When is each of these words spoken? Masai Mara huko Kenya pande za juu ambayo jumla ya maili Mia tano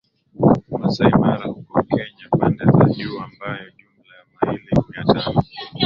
Masai 0.79 1.11
Mara 1.19 1.45
huko 1.47 1.79
Kenya 1.83 2.27
pande 2.39 2.65
za 2.65 2.85
juu 2.93 3.19
ambayo 3.19 3.69
jumla 3.77 4.15
ya 4.17 4.25
maili 4.47 4.69
Mia 4.89 5.03
tano 5.13 5.43